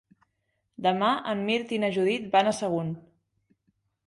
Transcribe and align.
Demà 0.85 1.09
en 1.33 1.43
Mirt 1.49 1.75
i 1.77 1.79
na 1.85 1.91
Judit 1.99 2.27
van 2.37 2.51
a 2.51 2.55
Sagunt. 2.63 2.91